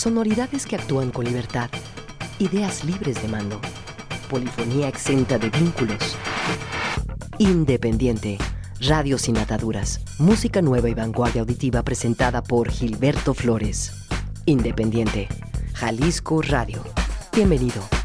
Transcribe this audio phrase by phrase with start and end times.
[0.00, 1.68] Sonoridades que actúan con libertad.
[2.38, 3.60] Ideas libres de mando.
[4.30, 6.16] Polifonía exenta de vínculos.
[7.36, 8.38] Independiente.
[8.80, 10.00] Radio sin ataduras.
[10.18, 13.92] Música nueva y vanguardia auditiva presentada por Gilberto Flores.
[14.46, 15.28] Independiente.
[15.74, 16.82] Jalisco Radio.
[17.34, 17.99] Bienvenido.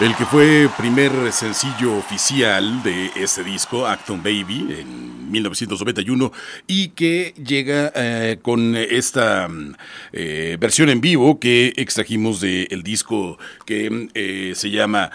[0.00, 6.32] El que fue primer sencillo oficial de este disco, Acton Baby, en 1991,
[6.66, 9.46] y que llega eh, con esta
[10.12, 15.10] eh, versión en vivo que extrajimos del disco que eh, se llama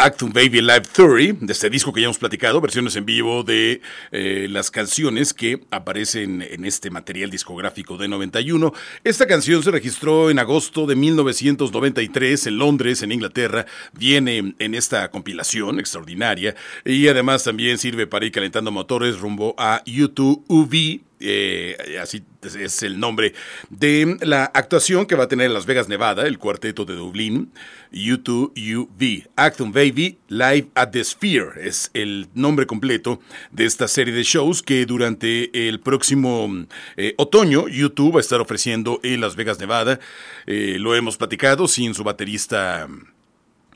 [0.00, 3.80] Actum Baby Live Theory, de este disco que ya hemos platicado, versiones en vivo de
[4.12, 8.72] eh, las canciones que aparecen en este material discográfico de 91.
[9.02, 13.66] Esta canción se registró en agosto de 1993 en Londres, en Inglaterra.
[13.92, 16.54] Viene en esta compilación extraordinaria
[16.84, 22.82] y además también sirve para ir calentando motores rumbo a YouTube UV eh, así es
[22.82, 23.34] el nombre
[23.70, 27.52] de la actuación que va a tener en Las Vegas, Nevada, el cuarteto de Dublín,
[27.92, 33.20] U2UV, Acton Baby Live at the Sphere, es el nombre completo
[33.50, 36.66] de esta serie de shows que durante el próximo
[36.96, 39.98] eh, otoño YouTube va a estar ofreciendo en Las Vegas, Nevada.
[40.46, 42.86] Eh, lo hemos platicado sin su baterista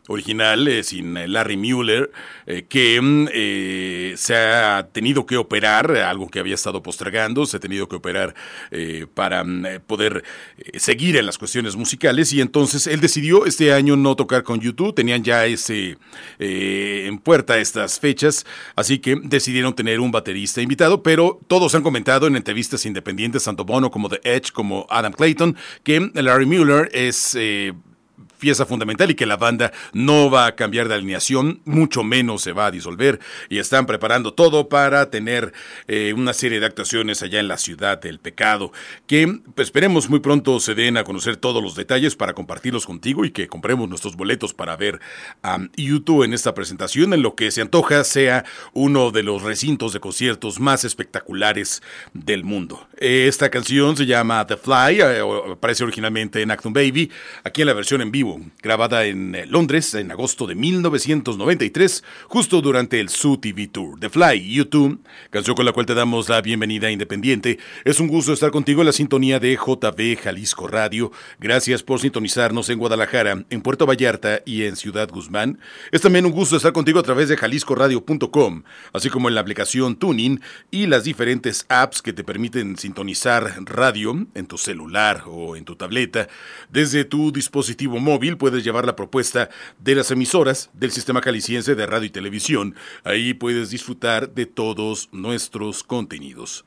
[0.08, 2.10] original, eh, sin eh, Larry Mueller,
[2.46, 7.88] eh, que se ha tenido que operar, algo que había estado postergando, se ha tenido
[7.88, 8.34] que operar
[9.14, 9.44] para
[9.86, 10.24] poder
[10.74, 12.32] seguir en las cuestiones musicales.
[12.32, 15.98] Y entonces él decidió este año no tocar con YouTube, tenían ya ese
[16.38, 18.46] en puerta estas fechas,
[18.76, 23.64] así que decidieron tener un baterista invitado, pero todos han comentado en entrevistas independientes, tanto
[23.64, 27.36] Bono como The Edge como Adam Clayton, que Larry Mueller es
[28.42, 32.50] pieza fundamental y que la banda no va a cambiar de alineación, mucho menos se
[32.50, 35.52] va a disolver y están preparando todo para tener
[35.86, 38.72] eh, una serie de actuaciones allá en la ciudad del pecado
[39.06, 43.24] que pues, esperemos muy pronto se den a conocer todos los detalles para compartirlos contigo
[43.24, 44.98] y que compremos nuestros boletos para ver
[45.44, 49.92] a YouTube en esta presentación en lo que se antoja sea uno de los recintos
[49.92, 51.80] de conciertos más espectaculares
[52.12, 52.88] del mundo.
[52.96, 55.22] Esta canción se llama The Fly, eh,
[55.52, 57.08] aparece originalmente en Acton Baby,
[57.44, 58.31] aquí en la versión en vivo
[58.62, 63.98] grabada en eh, Londres en agosto de 1993, justo durante el Su TV Tour.
[64.00, 65.00] The Fly, YouTube,
[65.30, 67.58] canción con la cual te damos la bienvenida Independiente.
[67.84, 71.12] Es un gusto estar contigo en la sintonía de JB Jalisco Radio.
[71.38, 75.58] Gracias por sintonizarnos en Guadalajara, en Puerto Vallarta y en Ciudad Guzmán.
[75.90, 78.62] Es también un gusto estar contigo a través de jaliscoradio.com,
[78.92, 80.40] así como en la aplicación Tuning
[80.70, 85.76] y las diferentes apps que te permiten sintonizar radio en tu celular o en tu
[85.76, 86.28] tableta
[86.70, 91.86] desde tu dispositivo móvil puedes llevar la propuesta de las emisoras del Sistema Caliciense de
[91.86, 92.74] Radio y Televisión.
[93.04, 96.64] Ahí puedes disfrutar de todos nuestros contenidos.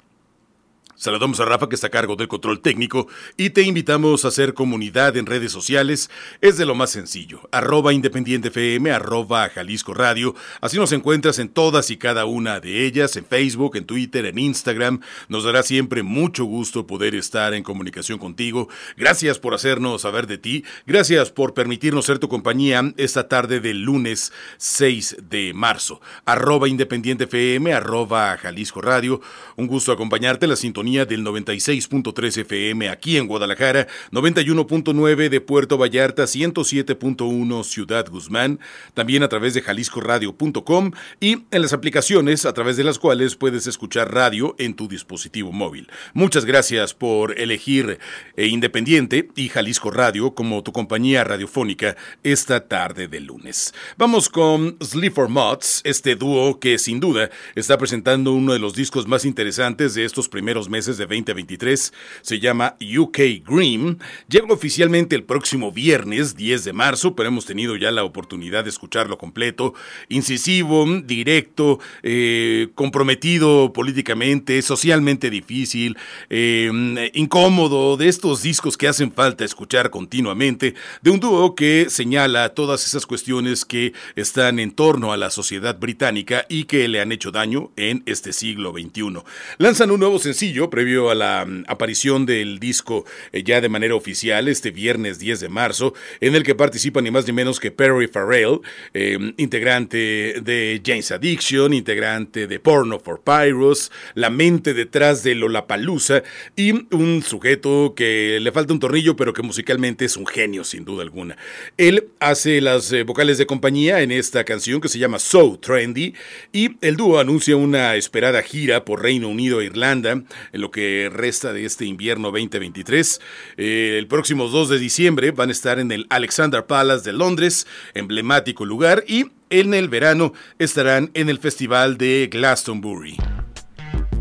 [0.98, 4.54] Saludamos a Rafa que está a cargo del control técnico y te invitamos a hacer
[4.54, 6.10] comunidad en redes sociales.
[6.40, 7.42] Es de lo más sencillo.
[7.52, 10.36] Arroba Independiente FM, arroba Jalisco Radio.
[10.62, 14.40] Así nos encuentras en todas y cada una de ellas, en Facebook, en Twitter, en
[14.40, 15.02] Instagram.
[15.28, 18.70] Nos dará siempre mucho gusto poder estar en comunicación contigo.
[18.96, 20.64] Gracias por hacernos saber de ti.
[20.88, 26.00] Gracias por permitirnos ser tu compañía esta tarde del lunes 6 de marzo.
[26.24, 29.20] Arroba Independiente FM, arroba Jalisco Radio.
[29.58, 36.26] Un gusto acompañarte la sintonía del 96.3 FM aquí en Guadalajara, 91.9 de Puerto Vallarta,
[36.26, 38.60] 107.1 Ciudad Guzmán,
[38.94, 43.66] también a través de jaliscoradio.com y en las aplicaciones a través de las cuales puedes
[43.66, 45.90] escuchar radio en tu dispositivo móvil.
[46.14, 47.98] Muchas gracias por elegir
[48.38, 53.74] eh, Independiente y Jalisco Radio como tu compañía radiofónica esta tarde de lunes.
[53.98, 58.76] Vamos con Sleep for Mods, este dúo que sin duda está presentando uno de los
[58.76, 61.94] discos más interesantes de estos primeros meses meses de 2023.
[62.22, 63.98] Se llama UK Green.
[64.28, 68.72] Llega oficialmente el próximo viernes 10 de marzo, pero hemos tenido ya la oportunidad de
[68.72, 69.74] escucharlo completo.
[70.10, 75.98] Incisivo, directo, eh, comprometido políticamente, socialmente difícil,
[76.30, 82.50] eh, incómodo, de estos discos que hacen falta escuchar continuamente, de un dúo que señala
[82.50, 87.14] todas esas cuestiones que están en torno a la sociedad británica y que le han
[87.14, 89.24] hecho daño en este siglo XXI.
[89.58, 93.96] Lanzan un nuevo sencillo previo a la mm, aparición del disco eh, ya de manera
[93.96, 97.72] oficial este viernes 10 de marzo, en el que participa ni más ni menos que
[97.72, 98.60] Perry Farrell,
[98.94, 106.24] em, integrante de James Addiction, integrante de Porno for Pyros, la mente detrás de Lollapalooza
[106.56, 110.86] y un sujeto que le falta un tornillo, pero que musicalmente es un genio sin
[110.86, 111.38] duda alguna.
[111.78, 116.14] Él hace las eh, vocales de compañía en esta canción que se llama So Trendy
[116.52, 120.24] y el dúo anuncia una esperada gira por Reino Unido e Irlanda,
[120.56, 123.22] en lo que resta de este invierno 2023.
[123.58, 127.68] Eh, el próximo 2 de diciembre van a estar en el Alexander Palace de Londres,
[127.94, 133.18] emblemático lugar, y en el verano estarán en el Festival de Glastonbury.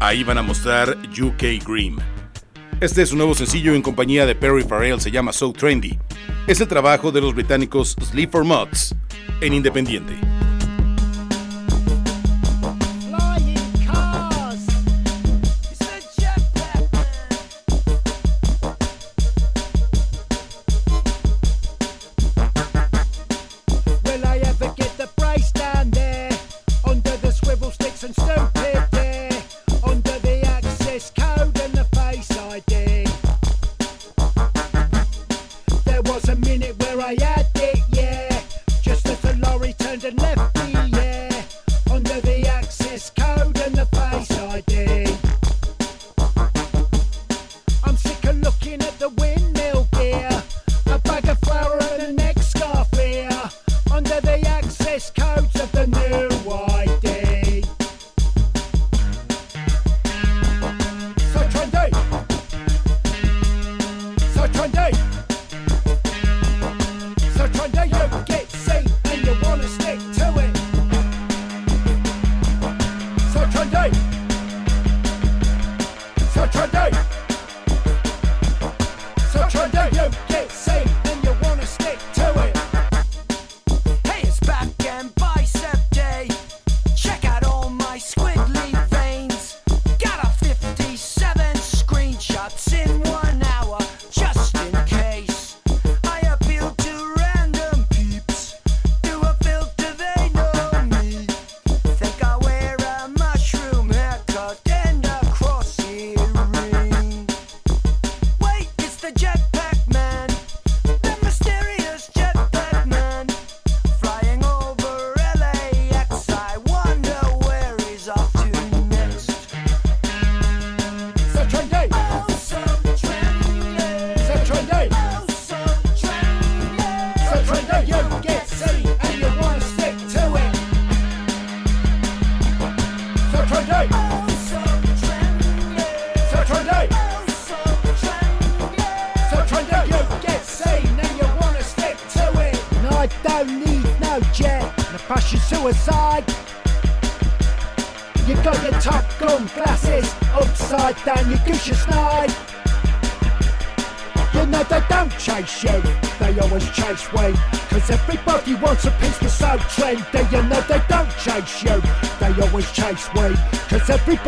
[0.00, 1.96] Ahí van a mostrar UK Green.
[2.80, 5.96] Este es un nuevo sencillo en compañía de Perry Farrell, se llama So Trendy.
[6.48, 8.94] Es el trabajo de los británicos Sleep for Mods
[9.40, 10.14] en Independiente.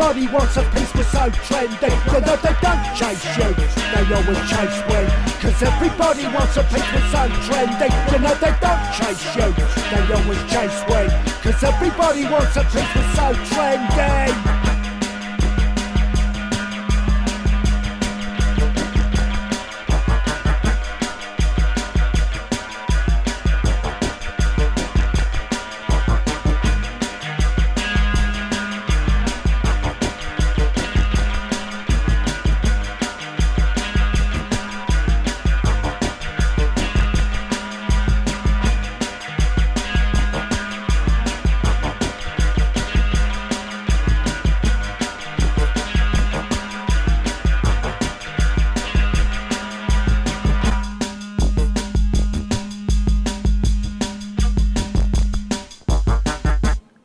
[0.07, 1.91] Everybody wants a piece, we're so trendy.
[2.07, 3.51] You know they don't chase you,
[3.91, 5.03] they always chase me.
[5.43, 7.91] Cause everybody wants a piece, we're so trendy.
[8.15, 9.51] You know they don't chase you,
[9.91, 11.11] they always chase me.
[11.43, 12.96] Cause everybody wants a piece,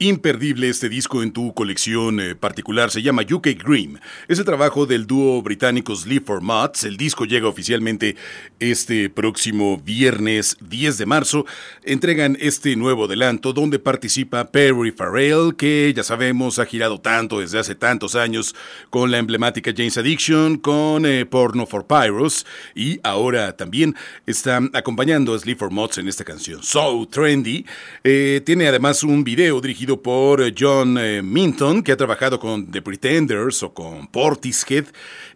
[0.02, 4.00] Imperdible este disco en tu colección eh, particular se llama UK Dream.
[4.26, 6.82] Es el trabajo del dúo británico Sleep for Mods.
[6.82, 8.16] El disco llega oficialmente
[8.58, 11.46] este próximo viernes 10 de marzo.
[11.84, 17.60] Entregan este nuevo adelanto donde participa Perry Farrell, que ya sabemos ha girado tanto desde
[17.60, 18.56] hace tantos años
[18.90, 22.44] con la emblemática James Addiction, con eh, Porno for Pyros
[22.74, 23.94] y ahora también
[24.26, 26.60] está acompañando a Sleep for Mods en esta canción.
[26.64, 27.64] So Trendy.
[28.02, 32.70] Eh, tiene además un video dirigido por eh, John eh, Minton, que ha trabajado con
[32.70, 34.86] The Pretenders o con Portishead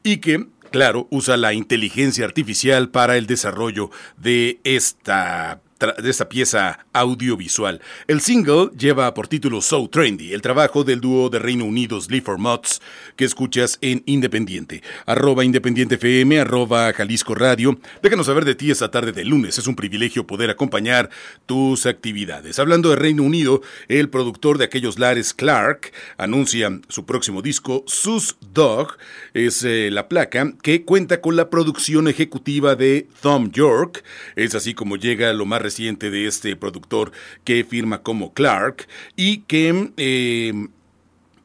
[0.02, 6.86] y que claro, usa la inteligencia artificial para el desarrollo de esta de esta pieza
[6.92, 7.80] audiovisual.
[8.06, 12.24] El single lleva por título So Trendy, el trabajo del dúo de Reino Unido Sleep
[12.24, 12.80] for Mods
[13.14, 14.82] que escuchas en Independiente.
[15.04, 17.78] Arroba Independiente FM, arroba Jalisco Radio.
[18.02, 19.58] Déjanos saber de ti esta tarde de lunes.
[19.58, 21.10] Es un privilegio poder acompañar
[21.44, 22.58] tus actividades.
[22.58, 28.36] Hablando de Reino Unido, el productor de aquellos lares Clark anuncia su próximo disco, Sus
[28.54, 28.96] Dog.
[29.34, 34.04] Es eh, la placa que cuenta con la producción ejecutiva de Tom York.
[34.36, 37.12] Es así como llega lo más reciente de este productor
[37.44, 39.90] que firma como Clark y que...
[39.96, 40.68] Eh,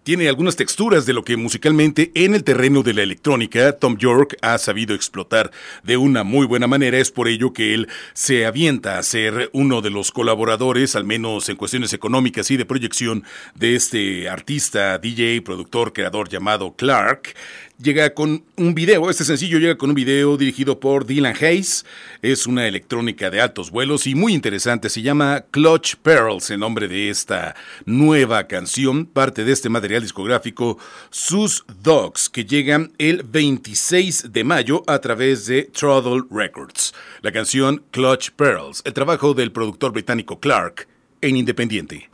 [0.03, 4.35] tiene algunas texturas de lo que musicalmente en el terreno de la electrónica Tom York
[4.41, 5.51] ha sabido explotar
[5.83, 6.97] de una muy buena manera.
[6.97, 11.49] Es por ello que él se avienta a ser uno de los colaboradores, al menos
[11.49, 13.23] en cuestiones económicas y de proyección,
[13.53, 17.35] de este artista, DJ, productor, creador llamado Clark
[17.81, 21.85] llega con un video, este sencillo llega con un video dirigido por Dylan Hayes,
[22.21, 26.87] es una electrónica de altos vuelos y muy interesante, se llama Clutch Pearls, en nombre
[26.87, 30.77] de esta nueva canción, parte de este material discográfico
[31.09, 36.93] Sus Dogs, que llega el 26 de mayo a través de Throttle Records.
[37.21, 40.87] La canción Clutch Pearls, el trabajo del productor británico Clark
[41.21, 42.09] en Independiente.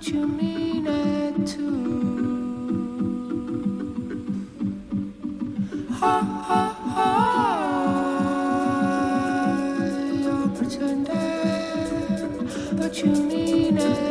[0.00, 1.66] But you mean it too.
[10.22, 11.06] You're pretending,
[12.78, 14.09] but you mean it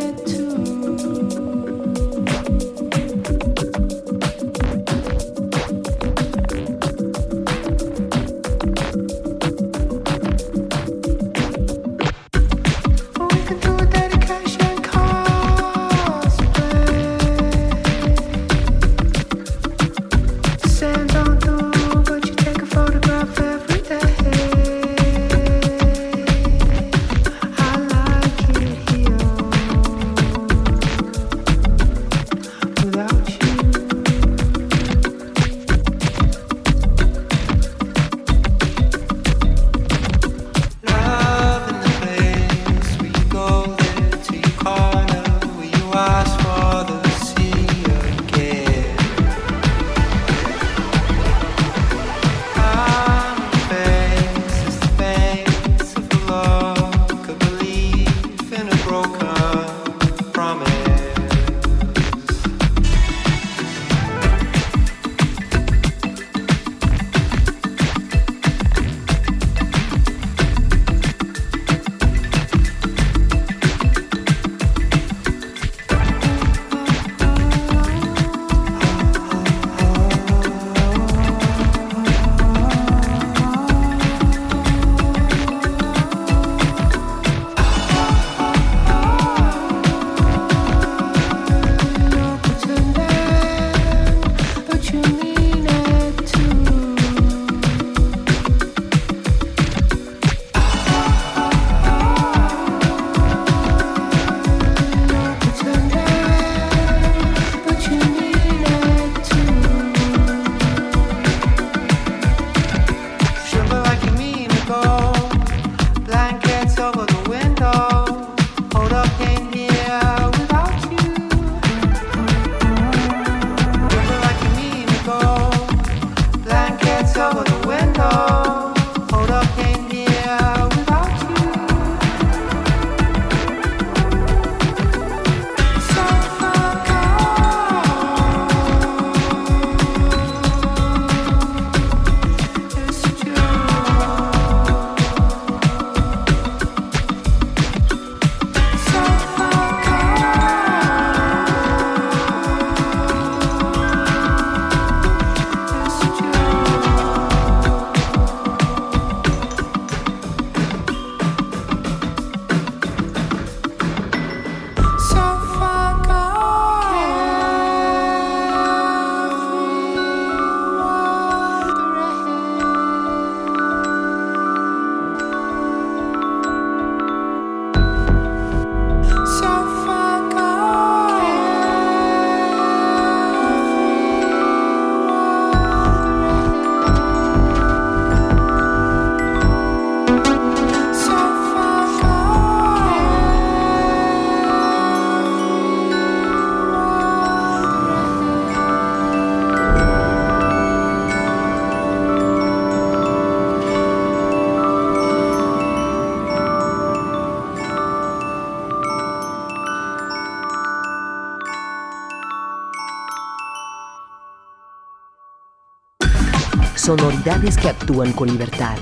[216.90, 218.76] Sonoridades que actúan con libertad.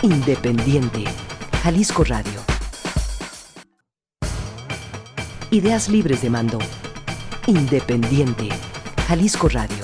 [0.00, 1.04] Independiente.
[1.62, 2.40] Jalisco Radio.
[5.50, 6.58] Ideas libres de mando.
[7.46, 8.48] Independiente.
[9.06, 9.81] Jalisco Radio.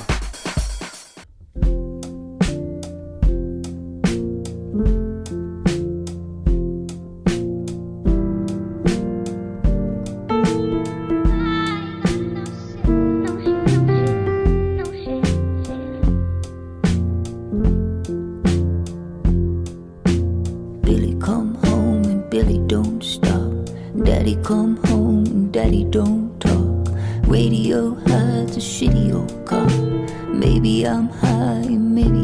[30.38, 32.17] Maybe I'm high, maybe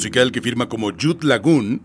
[0.00, 1.82] musical que firma como Youth Lagoon.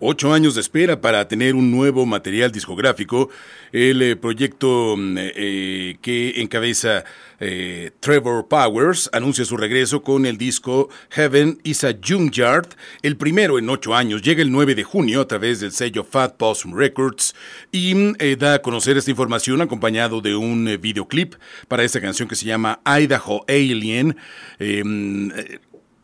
[0.00, 3.28] Ocho años de espera para tener un nuevo material discográfico.
[3.70, 7.04] El eh, proyecto mm, eh, que encabeza
[7.38, 12.70] eh, Trevor Powers anuncia su regreso con el disco Heaven is a Junkyard,
[13.02, 14.22] el primero en ocho años.
[14.22, 17.36] Llega el 9 de junio a través del sello Fat Possum Records
[17.70, 21.34] y mm, da a conocer esta información acompañado de un videoclip
[21.68, 24.16] para esta canción que se llama Idaho Alien.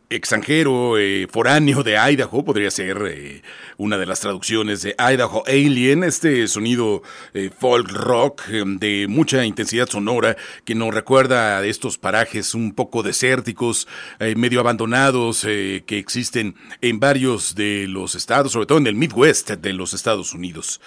[0.09, 3.41] Extranjero, eh, foráneo de Idaho, podría ser eh,
[3.75, 9.89] una de las traducciones de Idaho Alien, este sonido eh, folk rock de mucha intensidad
[9.89, 13.85] sonora que nos recuerda a estos parajes un poco desérticos,
[14.37, 19.73] medio abandonados que existen en varios de los estados, sobre todo en el Midwest de
[19.73, 20.79] los Estados Unidos.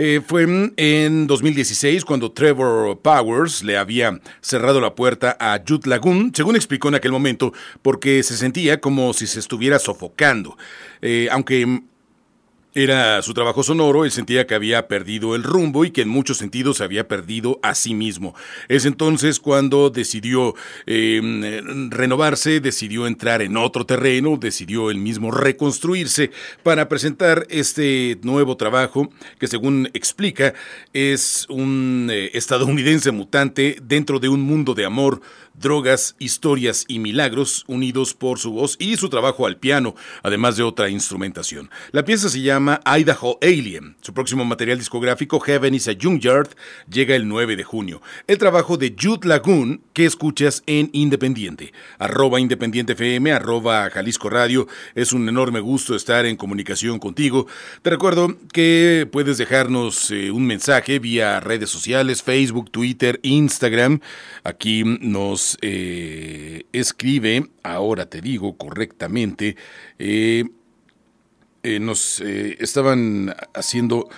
[0.00, 6.30] Eh, fue en 2016 cuando Trevor Powers le había cerrado la puerta a Youth Lagoon,
[6.32, 10.56] según explicó en aquel momento, porque se sentía como si se estuviera sofocando.
[11.02, 11.82] Eh, aunque
[12.84, 16.38] era su trabajo sonoro, él sentía que había perdido el rumbo y que en muchos
[16.38, 18.36] sentidos se había perdido a sí mismo.
[18.68, 20.54] Es entonces cuando decidió
[20.86, 21.20] eh,
[21.90, 26.30] renovarse, decidió entrar en otro terreno, decidió él mismo reconstruirse
[26.62, 29.10] para presentar este nuevo trabajo
[29.40, 30.54] que según explica
[30.92, 35.20] es un eh, estadounidense mutante dentro de un mundo de amor,
[35.60, 40.62] drogas, historias y milagros unidos por su voz y su trabajo al piano, además de
[40.62, 41.70] otra instrumentación.
[41.92, 43.96] La pieza se llama Idaho Alien.
[44.00, 46.50] Su próximo material discográfico, Heaven is a Junkyard,
[46.90, 48.02] llega el 9 de junio.
[48.26, 51.72] El trabajo de Jude Lagoon, que escuchas en Independiente.
[51.98, 54.68] Arroba Independiente FM, arroba Jalisco Radio.
[54.94, 57.46] Es un enorme gusto estar en comunicación contigo.
[57.82, 64.00] Te recuerdo que puedes dejarnos eh, un mensaje vía redes sociales, Facebook, Twitter, Instagram.
[64.44, 69.56] Aquí nos eh, escribe, ahora te digo correctamente,
[69.98, 70.44] eh,
[71.62, 74.08] eh, nos estaban haciendo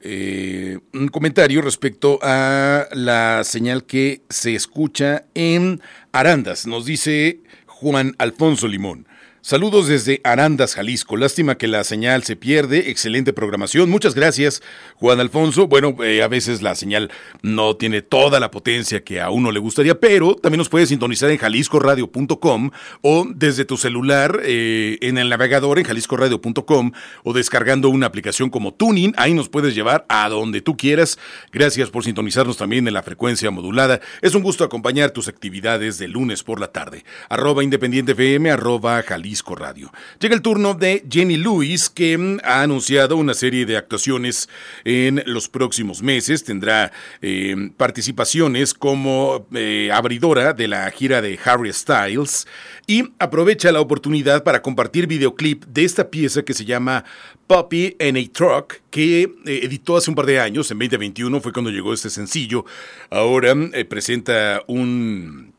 [0.00, 5.80] un comentario respecto a la señal que se escucha en
[6.12, 6.66] Arandas.
[6.66, 9.08] Nos dice Juan Alfonso Limón.
[9.40, 11.16] Saludos desde Arandas, Jalisco.
[11.16, 12.90] Lástima que la señal se pierde.
[12.90, 13.88] Excelente programación.
[13.88, 14.62] Muchas gracias,
[14.96, 15.68] Juan Alfonso.
[15.68, 19.60] Bueno, eh, a veces la señal no tiene toda la potencia que a uno le
[19.60, 22.70] gustaría, pero también nos puedes sintonizar en jaliscoradio.com
[23.00, 28.74] o desde tu celular eh, en el navegador en jaliscoradio.com o descargando una aplicación como
[28.74, 29.14] Tuning.
[29.16, 31.16] Ahí nos puedes llevar a donde tú quieras.
[31.52, 34.00] Gracias por sintonizarnos también en la frecuencia modulada.
[34.20, 37.04] Es un gusto acompañar tus actividades de lunes por la tarde.
[37.28, 38.16] Arroba Independiente
[38.50, 39.92] arroba Jalisco Radio.
[40.20, 44.48] Llega el turno de Jenny Lewis, que mm, ha anunciado una serie de actuaciones
[44.84, 46.44] en los próximos meses.
[46.44, 52.46] Tendrá eh, participaciones como eh, abridora de la gira de Harry Styles
[52.86, 57.04] y aprovecha la oportunidad para compartir videoclip de esta pieza que se llama
[57.46, 61.52] Puppy in a Truck, que eh, editó hace un par de años, en 2021 fue
[61.52, 62.64] cuando llegó este sencillo.
[63.10, 63.54] Ahora
[63.88, 65.52] presenta un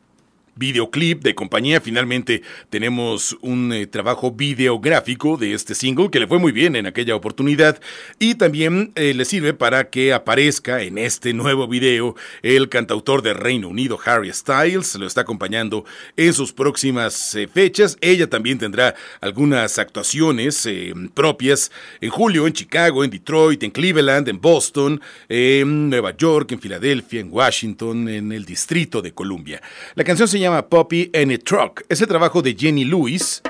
[0.60, 1.80] videoclip de compañía.
[1.80, 6.86] Finalmente tenemos un eh, trabajo videográfico de este single que le fue muy bien en
[6.86, 7.80] aquella oportunidad
[8.20, 13.34] y también eh, le sirve para que aparezca en este nuevo video el cantautor de
[13.34, 14.94] Reino Unido Harry Styles.
[14.96, 15.84] Lo está acompañando
[16.16, 17.96] en sus próximas eh, fechas.
[18.02, 20.68] Ella también tendrá algunas actuaciones
[21.14, 26.60] propias en julio en Chicago, en Detroit, en Cleveland, en Boston, en Nueva York, en
[26.60, 29.62] Filadelfia, en Washington, en el Distrito de Columbia.
[29.94, 31.84] La canción se llama llama Poppy and a Truck.
[31.88, 33.42] Es el trabajo de Jenny Lewis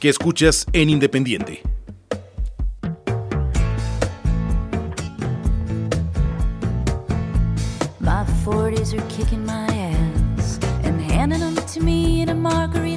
[0.00, 1.62] que escuchas en Independiente.
[8.00, 12.91] My 40s are kicking my ass and handing them to me in a margarita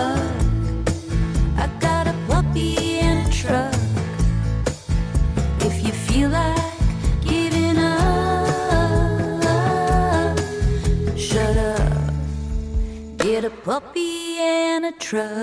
[1.58, 3.74] I got a puppy and a truck.
[5.68, 6.80] If you feel like
[7.22, 7.98] giving up,
[11.18, 12.14] shut up.
[13.18, 15.39] Get a puppy and a truck.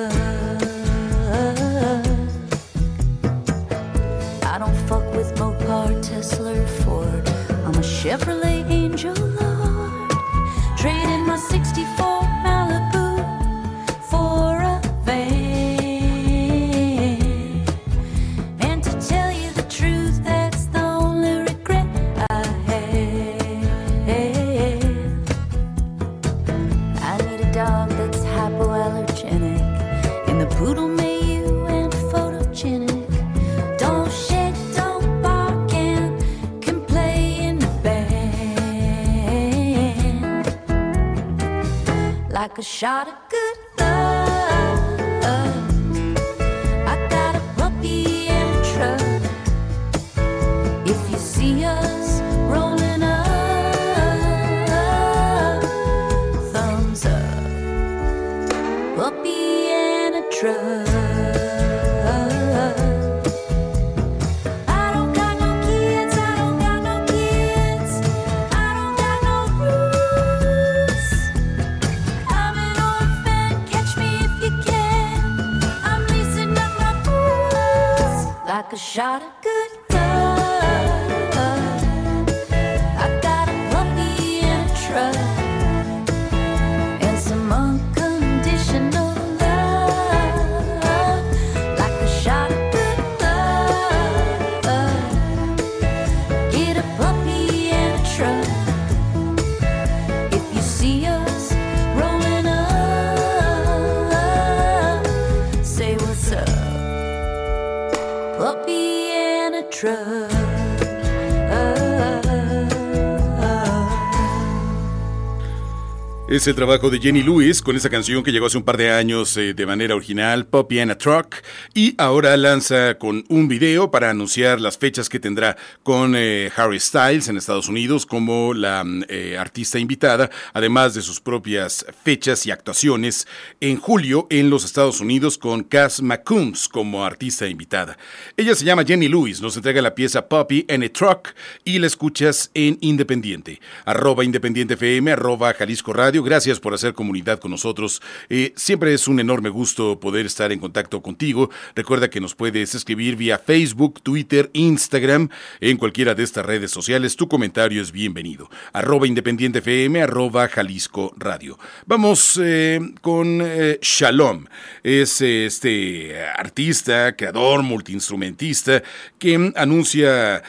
[116.46, 118.92] Es el trabajo de Jenny Lewis con esa canción que llegó hace un par de
[118.92, 121.34] años eh, de manera original, Poppy and a Truck,
[121.74, 126.78] y ahora lanza con un video para anunciar las fechas que tendrá con eh, Harry
[126.78, 132.46] Styles en Estados Unidos como la mm, eh, artista invitada, además de sus propias fechas
[132.46, 133.26] y actuaciones
[133.60, 137.98] en julio en los Estados Unidos con Cass McCombs como artista invitada.
[138.36, 141.30] Ella se llama Jenny Lewis, nos entrega la pieza Poppy and a Truck
[141.64, 146.22] y la escuchas en Independiente, arroba Independiente FM, arroba Jalisco Radio.
[146.22, 148.02] Gracias por hacer comunidad con nosotros.
[148.28, 151.48] Eh, siempre es un enorme gusto poder estar en contacto contigo.
[151.74, 157.16] Recuerda que nos puedes escribir vía Facebook, Twitter, Instagram, en cualquiera de estas redes sociales.
[157.16, 158.50] Tu comentario es bienvenido.
[158.74, 161.58] Arroba Independiente FM, arroba Jalisco Radio.
[161.86, 164.44] Vamos eh, con eh, Shalom.
[164.82, 168.82] Es este artista, creador, multiinstrumentista
[169.18, 170.42] que anuncia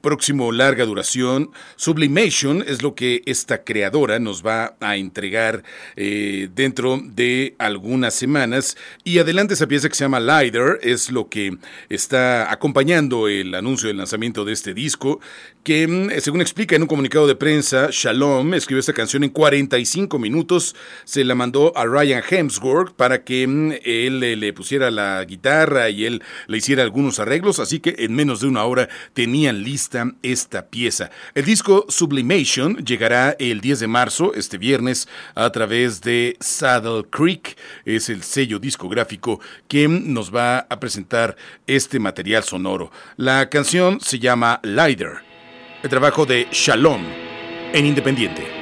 [0.00, 1.50] próximo larga duración.
[1.76, 5.11] Sublimation es lo que esta creadora nos va a entregar
[5.96, 8.76] eh, dentro de algunas semanas.
[9.04, 11.56] Y adelante esa pieza que se llama Lider es lo que
[11.88, 15.20] está acompañando el anuncio del lanzamiento de este disco,
[15.64, 20.18] que mm, según explica en un comunicado de prensa, Shalom escribió esta canción en 45
[20.18, 25.90] minutos, se la mandó a Ryan Hemsworth para que mm, él le pusiera la guitarra
[25.90, 30.12] y él le hiciera algunos arreglos, así que en menos de una hora tenían lista
[30.22, 31.10] esta pieza.
[31.34, 34.91] El disco Sublimation llegará el 10 de marzo, este viernes,
[35.34, 37.56] a través de Saddle Creek.
[37.84, 42.90] Es el sello discográfico que nos va a presentar este material sonoro.
[43.16, 45.22] La canción se llama Lighter,
[45.82, 47.02] el trabajo de Shalom
[47.72, 48.61] en Independiente.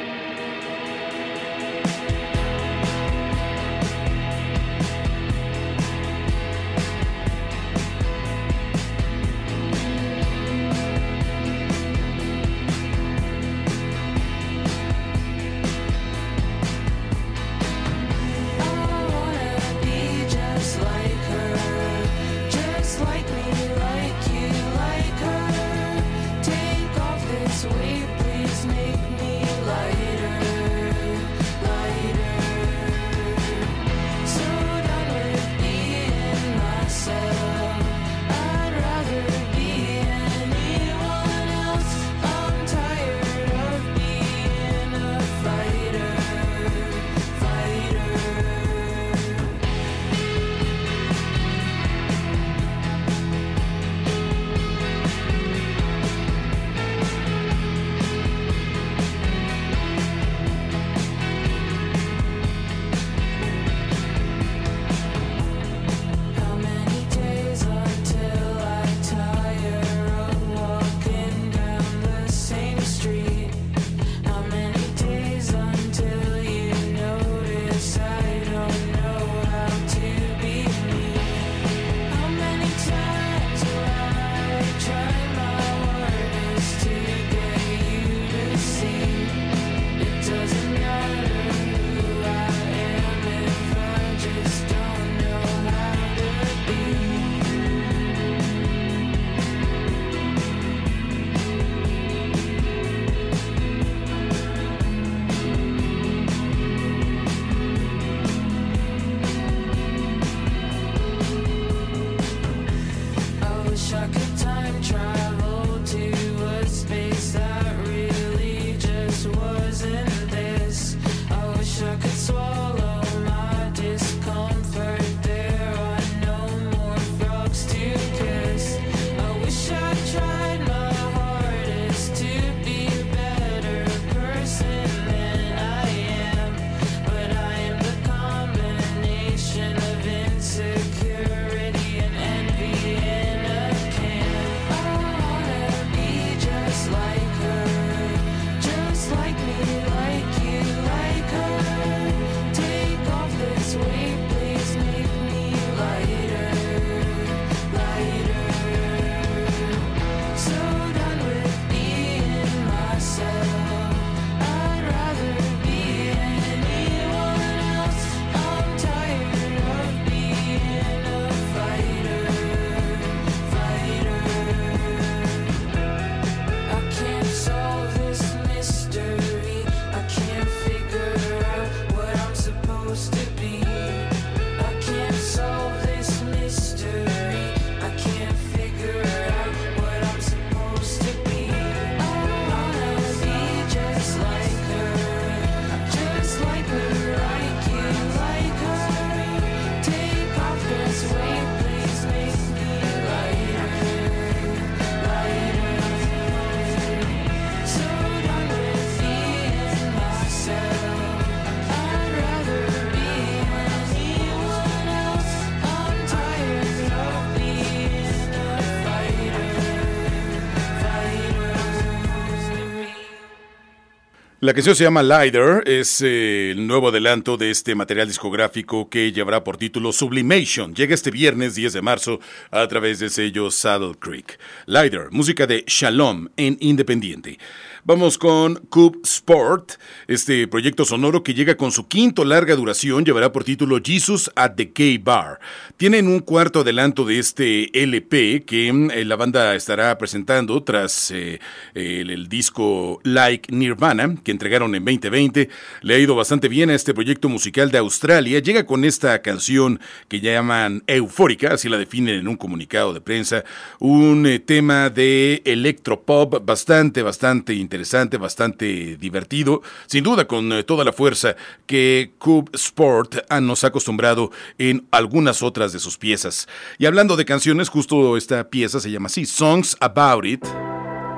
[224.43, 229.12] La canción se llama Lider, es eh, el nuevo adelanto de este material discográfico que
[229.12, 230.74] llevará por título Sublimation.
[230.74, 232.20] Llega este viernes 10 de marzo
[232.51, 234.38] a través del sello Saddle Creek.
[234.64, 237.38] Lider, música de Shalom en Independiente.
[237.82, 239.72] Vamos con Cube Sport,
[240.07, 244.53] este proyecto sonoro que llega con su quinto larga duración, llevará por título Jesus at
[244.55, 245.41] the Gay Bar.
[245.78, 251.41] Tienen un cuarto adelanto de este LP que eh, la banda estará presentando tras eh,
[251.72, 255.49] el, disco Like Nirvana, entregaron en 2020.
[255.83, 258.39] Le ha ido bastante bien a este proyecto musical de Australia.
[258.41, 263.45] Llega con esta canción que llaman Eufórica, así la definen en un comunicado de prensa.
[263.78, 270.85] Un eh, tema de electropop bastante, bastante interesante bastante divertido, sin duda con eh, toda
[270.85, 276.49] la fuerza que Cube Sport nos ha acostumbrado en algunas otras de sus piezas.
[276.78, 280.45] Y hablando de canciones, justo esta pieza se llama así, Songs About It,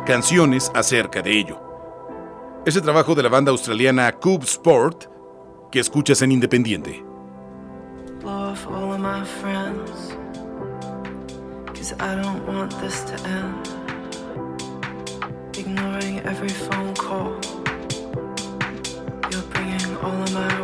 [0.07, 1.72] canciones acerca de ello.
[2.65, 5.07] Ese trabajo de la banda australiana Cube Sport
[5.71, 7.05] que escuchas en Independiente.
[12.01, 13.69] I don't want this to end.
[15.59, 17.39] ignoring every phone call.
[19.31, 20.62] You're bringing all of my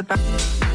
[0.00, 0.67] about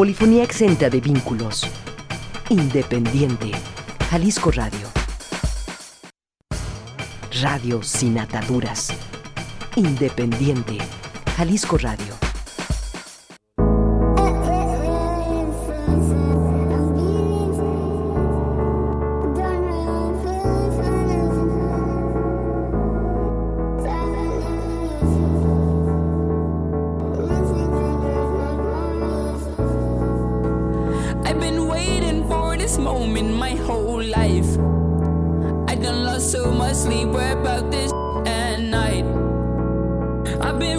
[0.00, 1.66] Polifonía exenta de vínculos.
[2.48, 3.50] Independiente.
[4.08, 4.88] Jalisco Radio.
[7.42, 8.94] Radio sin ataduras.
[9.76, 10.78] Independiente.
[11.36, 12.19] Jalisco Radio.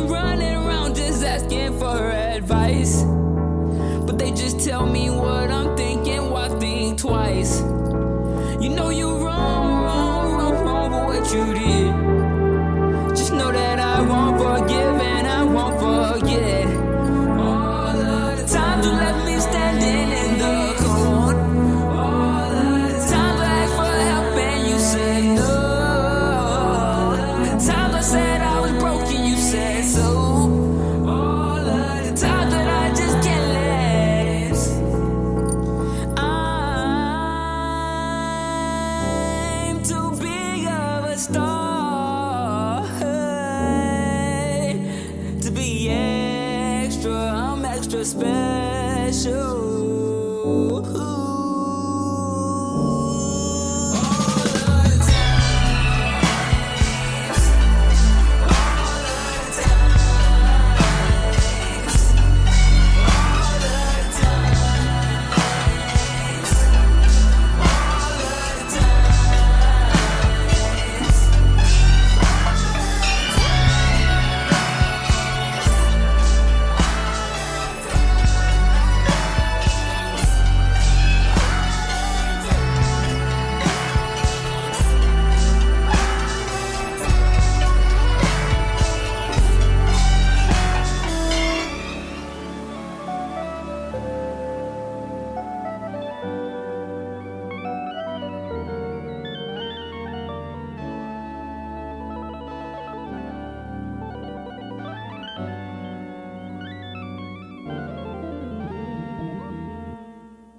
[0.08, 3.04] Running around just asking for advice.
[4.06, 7.62] But they just tell me what I'm thinking, why think twice?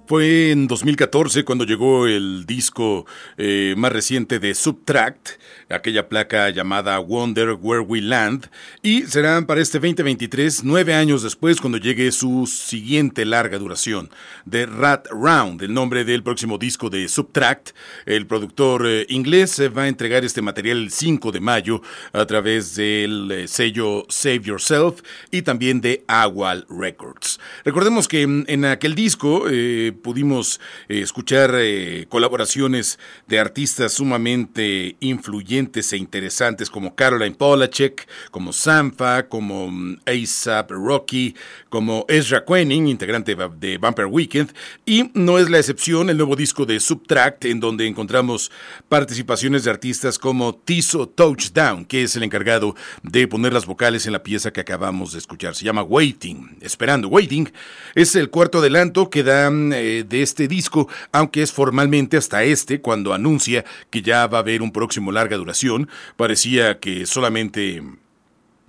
[0.05, 3.05] Fue en 2014 cuando llegó el disco
[3.37, 5.29] eh, más reciente de Subtract,
[5.69, 8.49] aquella placa llamada Wonder Where We Land,
[8.81, 14.09] y serán para este 2023, nueve años después, cuando llegue su siguiente larga duración,
[14.49, 17.69] The Rat Round, el nombre del próximo disco de Subtract.
[18.05, 21.81] El productor eh, inglés va a entregar este material el 5 de mayo
[22.11, 25.01] a través del eh, sello Save Yourself
[25.31, 27.39] y también de Awal Records.
[27.63, 34.95] Recordemos que mm, en aquel disco eh, pudimos eh, escuchar eh, colaboraciones de artistas sumamente
[34.99, 41.35] influyentes e interesantes como Caroline Polachek, como Sampha, como mm, ASAP Rocky,
[41.69, 44.53] como Ezra Quening, integrante de Bumper Weekend,
[44.85, 48.51] y no es la excepción el nuevo disco de Subtract, en donde encontramos
[48.89, 54.13] participaciones de artistas como Tiso Touchdown, que es el encargado de poner las vocales en
[54.13, 55.55] la pieza que acabamos de escuchar.
[55.55, 57.07] Se llama Waiting, esperando.
[57.07, 57.51] Waiting
[57.95, 59.49] es el cuarto adelanto que da
[59.83, 64.41] eh, de este disco, aunque es formalmente hasta este, cuando anuncia que ya va a
[64.41, 65.89] haber un próximo larga duración.
[66.15, 67.81] Parecía que solamente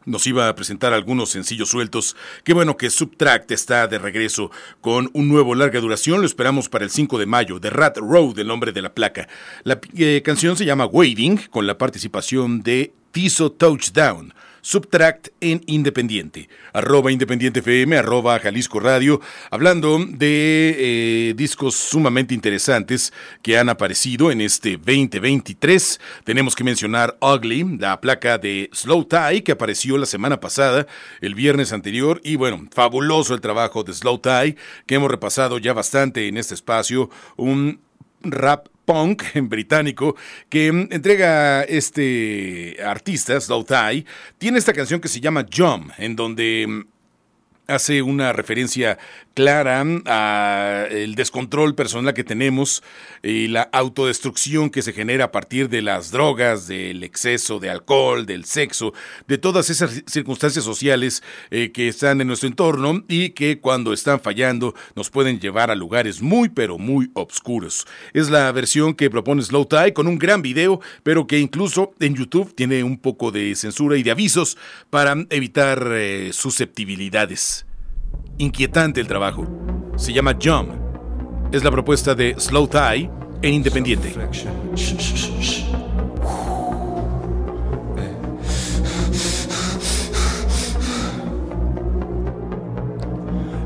[0.06, 2.16] nos iba a presentar algunos sencillos sueltos.
[2.42, 4.50] Qué bueno que Subtract está de regreso
[4.80, 6.20] con un nuevo larga duración.
[6.20, 7.60] Lo esperamos para el 5 de mayo.
[7.60, 9.28] The Rat Road, el nombre de la placa.
[9.62, 14.34] La eh, canción se llama Waiting, con la participación de Tiso Touchdown.
[14.64, 23.12] Subtract en Independiente, arroba Independiente FM, arroba Jalisco Radio, hablando de eh, discos sumamente interesantes
[23.42, 26.00] que han aparecido en este 2023.
[26.24, 30.86] Tenemos que mencionar Ugly, la placa de Slow Tie que apareció la semana pasada,
[31.20, 34.56] el viernes anterior, y bueno, fabuloso el trabajo de Slow Tie
[34.86, 37.82] que hemos repasado ya bastante en este espacio, un
[38.22, 40.16] rap punk en británico
[40.48, 44.04] que mm, entrega este artista, Slow Tie,
[44.38, 46.93] tiene esta canción que se llama Jump, en donde mm,
[47.66, 48.98] hace una referencia
[49.34, 52.82] clara a el descontrol personal que tenemos
[53.22, 58.26] y la autodestrucción que se genera a partir de las drogas, del exceso de alcohol,
[58.26, 58.92] del sexo,
[59.26, 64.20] de todas esas circunstancias sociales eh, que están en nuestro entorno y que cuando están
[64.20, 67.86] fallando nos pueden llevar a lugares muy pero muy oscuros.
[68.12, 72.14] Es la versión que propone Slow Tie con un gran video, pero que incluso en
[72.14, 74.56] YouTube tiene un poco de censura y de avisos
[74.90, 77.53] para evitar eh, susceptibilidades.
[78.38, 79.46] Inquietante el trabajo.
[79.96, 80.70] Se llama Jump.
[81.52, 83.08] Es la propuesta de Slow Tie
[83.42, 84.12] en Independiente.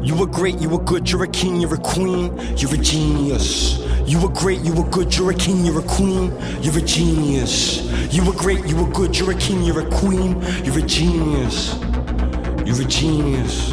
[0.02, 3.80] You were great, you were good, you're a king, you're a queen, you're a genius.
[4.06, 7.82] You were great, you were good, you're a king, you're a queen, you're a genius.
[8.12, 11.78] You were great, you were good, you're a king, you're a queen, you're a genius.
[12.66, 13.72] You're a genius.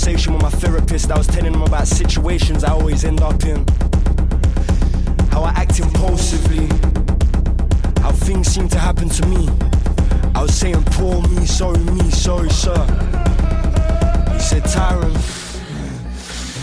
[0.00, 1.10] conversation with my therapist.
[1.10, 3.66] I was telling him about situations I always end up in.
[5.28, 6.68] How I act impulsively.
[8.00, 9.50] How things seem to happen to me.
[10.34, 12.80] I was saying, poor me, sorry me, sorry sir.
[14.32, 15.12] He said, Tyron,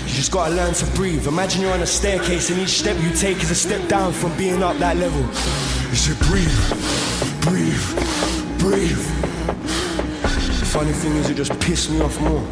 [0.07, 1.27] you just gotta learn to breathe.
[1.27, 4.35] Imagine you're on a staircase and each step you take is a step down from
[4.35, 5.21] being up that level.
[5.91, 6.57] He said, breathe,
[7.41, 7.87] breathe,
[8.57, 9.05] breathe.
[10.59, 12.43] The funny thing is, it just pissed me off more.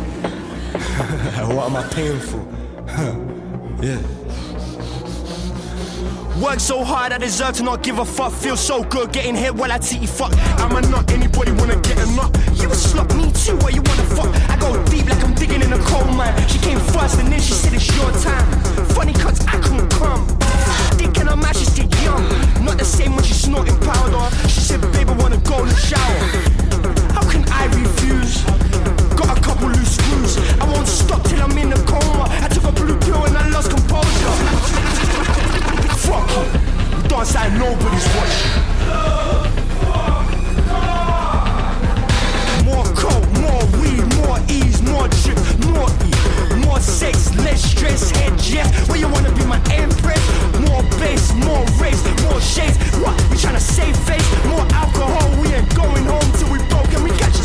[1.51, 2.39] what am I paying for?
[3.83, 3.99] yeah.
[6.41, 8.31] Work so hard, I deserve to not give a fuck.
[8.31, 10.31] Feel so good getting hit while I titty fuck.
[10.57, 12.31] I'm a nut, anybody wanna get a nut?
[12.55, 14.31] You a slut, me too, why you wanna fuck?
[14.49, 16.33] I go deep like I'm digging in a coal mine.
[16.47, 18.47] She came first and then she said it's your time.
[18.95, 20.25] Funny cuts, I couldn't come.
[20.95, 22.23] Thinking I might just get young.
[22.63, 24.33] Not the same when she's snorting powder.
[24.47, 26.19] She said, babe, I wanna go in the shower.
[27.11, 29.04] How can I refuse?
[29.15, 30.37] Got a couple loose screws.
[30.59, 32.27] I won't stop till I'm in a coma.
[32.29, 34.35] I took a blue pill and I lost composure.
[36.03, 36.43] Fuck you.
[37.01, 38.51] We dance like nobody's watching.
[42.65, 45.39] More coke, more weed, more ease, more drip,
[45.71, 46.11] more E,
[46.65, 48.67] more sex, less stress, head yes.
[48.89, 50.23] Where you wanna be my empress?
[50.67, 52.77] More bass, more race, more shades.
[52.99, 53.15] What?
[53.29, 54.27] We tryna save face?
[54.47, 57.44] More alcohol, we ain't going home till we broke and we got you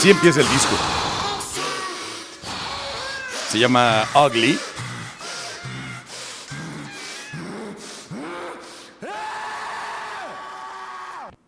[0.00, 0.74] Así empieza el disco.
[3.50, 4.58] Se llama Ugly.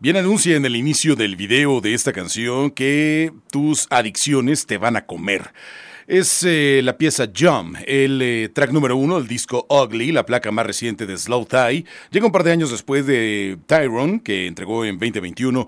[0.01, 4.97] Bien anuncia en el inicio del video de esta canción que tus adicciones te van
[4.97, 5.55] a comer.
[6.07, 10.51] Es eh, la pieza Jump, el eh, track número uno del disco Ugly, la placa
[10.51, 11.87] más reciente de Slow Tie.
[12.11, 15.67] Llega un par de años después de Tyrone, que entregó en 2021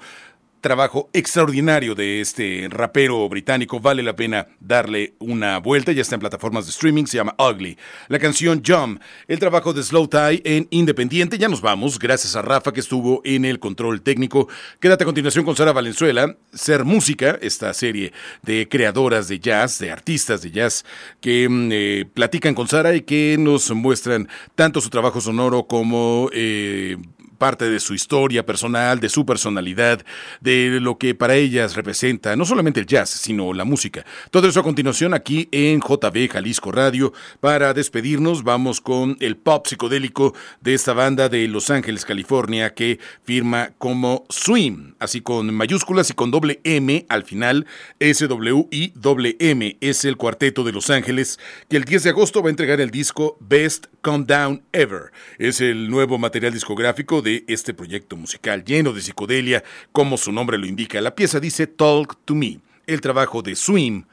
[0.64, 3.80] trabajo extraordinario de este rapero británico.
[3.80, 5.92] Vale la pena darle una vuelta.
[5.92, 7.04] Ya está en plataformas de streaming.
[7.04, 7.76] Se llama Ugly.
[8.08, 8.98] La canción Jump.
[9.28, 11.36] El trabajo de Slow Tie en Independiente.
[11.36, 11.98] Ya nos vamos.
[11.98, 14.48] Gracias a Rafa que estuvo en el control técnico.
[14.80, 16.34] Quédate a continuación con Sara Valenzuela.
[16.54, 20.86] Ser Música, esta serie de creadoras de jazz, de artistas de jazz
[21.20, 26.30] que mm, eh, platican con Sara y que nos muestran tanto su trabajo sonoro como
[26.32, 26.96] eh,
[27.38, 30.04] parte de su historia personal, de su personalidad,
[30.40, 34.04] de lo que para ellas representa no solamente el jazz, sino la música.
[34.30, 37.12] Todo eso a continuación aquí en JB Jalisco Radio.
[37.40, 42.98] Para despedirnos vamos con el pop psicodélico de esta banda de Los Ángeles, California, que
[43.24, 47.66] firma como Swim, así con mayúsculas y con doble M al final,
[47.98, 49.76] S-W-I-M.
[49.80, 52.90] Es el cuarteto de Los Ángeles que el 10 de agosto va a entregar el
[52.90, 55.12] disco Best Come Down Ever.
[55.38, 60.58] Es el nuevo material discográfico de este proyecto musical lleno de psicodelia, como su nombre
[60.58, 61.00] lo indica.
[61.00, 64.04] La pieza dice Talk to Me, el trabajo de Swim.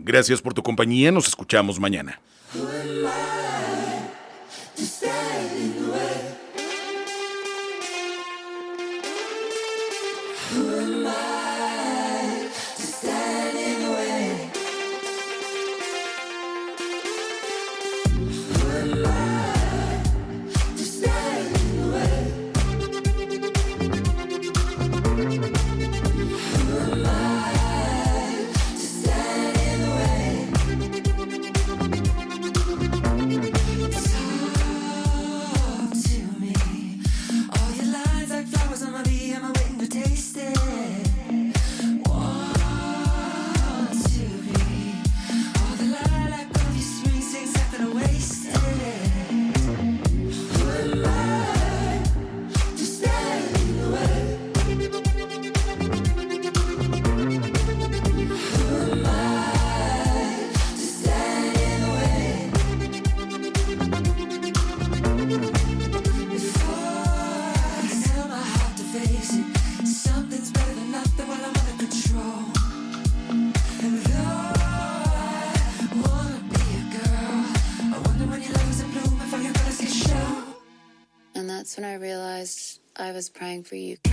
[0.00, 2.20] Gracias por tu compañía, nos escuchamos mañana.
[83.24, 84.03] Was praying for you.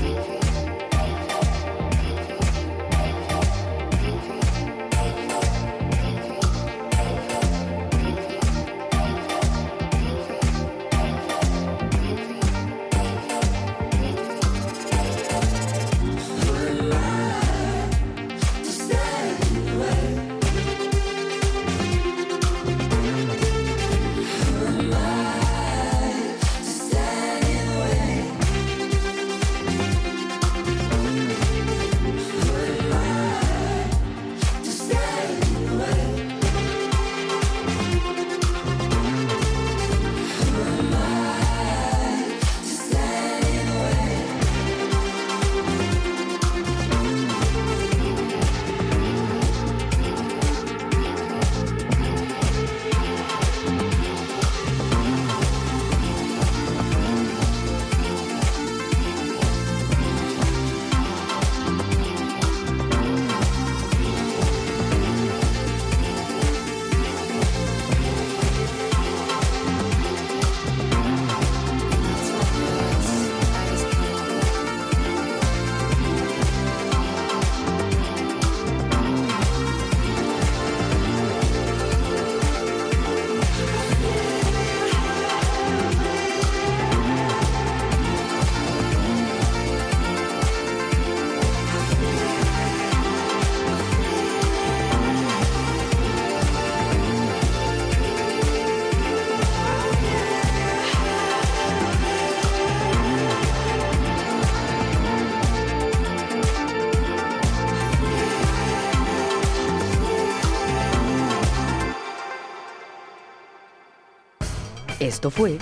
[115.12, 115.58] Esto fue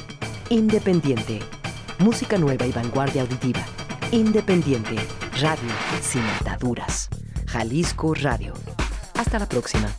[0.51, 1.39] Independiente.
[1.97, 3.65] Música nueva y vanguardia auditiva.
[4.11, 4.95] Independiente.
[5.41, 5.71] Radio
[6.03, 7.09] sin ataduras.
[7.47, 8.53] Jalisco Radio.
[9.15, 9.89] Hasta la próxima.